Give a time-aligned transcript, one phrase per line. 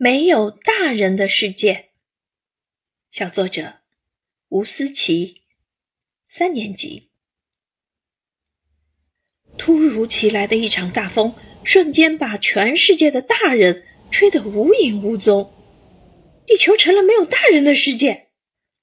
[0.00, 1.88] 没有大人的世界。
[3.10, 3.80] 小作者
[4.50, 5.42] 吴思琪，
[6.28, 7.10] 三年级。
[9.56, 11.34] 突如其来的一场大风，
[11.64, 15.52] 瞬间把全世界的大人吹得无影无踪，
[16.46, 18.28] 地球成了没有大人的世界。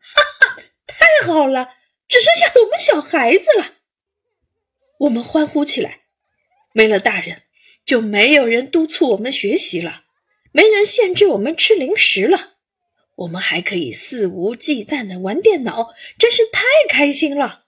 [0.00, 1.76] 哈哈，太好了，
[2.08, 3.74] 只剩下我们小孩子了。
[4.98, 6.00] 我们欢呼起来。
[6.72, 7.42] 没了大人，
[7.86, 10.03] 就没有人督促我们学习了。
[10.56, 12.58] 没人限制我们吃零食了，
[13.16, 17.64] 我们还可以肆无忌惮的玩电脑，真是太开心了。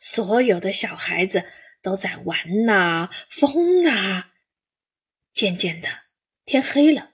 [0.00, 1.44] 所有的小孩子
[1.82, 4.30] 都在玩呐，疯啊。
[5.34, 5.88] 渐渐的，
[6.46, 7.10] 天黑了，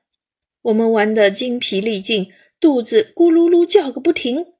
[0.63, 4.55] 我们玩得精疲力尽，肚子咕噜噜叫个不停。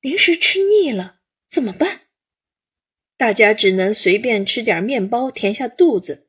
[0.00, 1.16] 零食吃腻了，
[1.50, 2.02] 怎么办？
[3.16, 6.28] 大家只能随便吃点面包填下肚子。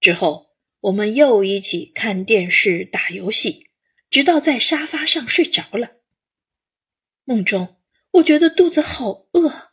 [0.00, 0.49] 之后。
[0.80, 3.68] 我们又一起看电视、打游戏，
[4.08, 5.98] 直到在沙发上睡着了。
[7.24, 7.76] 梦中，
[8.12, 9.72] 我觉得肚子好饿，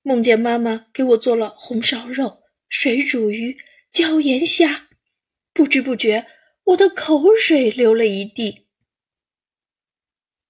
[0.00, 3.58] 梦见妈妈给我做了红烧肉、水煮鱼、
[3.92, 4.88] 椒盐虾，
[5.52, 6.26] 不知不觉
[6.64, 8.68] 我的口水流了一地。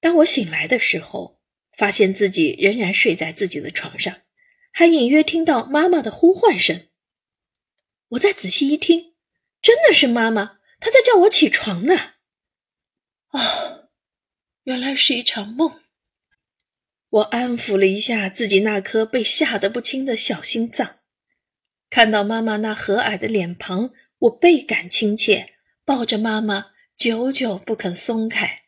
[0.01, 1.41] 当我醒来的时候，
[1.77, 4.21] 发现自己仍然睡在自己的床上，
[4.71, 6.87] 还隐约听到妈妈的呼唤声。
[8.11, 9.08] 我再仔细一听。
[9.61, 12.15] 真的是妈妈，她在叫我起床呢。
[13.29, 13.89] 啊，
[14.65, 15.81] 原来是一场梦。
[17.11, 20.99] 我安抚了一下自己那颗被吓得不轻的小心脏，
[21.89, 28.65] 看到妈妈那和蔼的脸庞，我倍感亲切，抱着妈妈，久久不肯松开。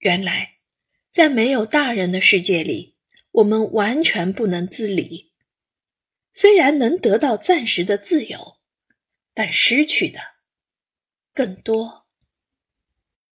[0.00, 0.58] 原来，
[1.10, 2.96] 在没有大人的世界里，
[3.32, 5.32] 我们完全不能自理，
[6.34, 8.55] 虽然能得到暂时的自由。
[9.36, 10.18] 但失去的
[11.34, 12.05] 更多。